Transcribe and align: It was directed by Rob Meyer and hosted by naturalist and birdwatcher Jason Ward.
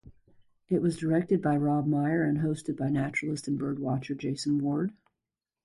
It 0.67 0.81
was 0.81 0.97
directed 0.97 1.43
by 1.43 1.57
Rob 1.57 1.85
Meyer 1.85 2.23
and 2.23 2.39
hosted 2.39 2.75
by 2.75 2.89
naturalist 2.89 3.47
and 3.47 3.59
birdwatcher 3.59 4.17
Jason 4.17 4.57
Ward. 4.57 4.91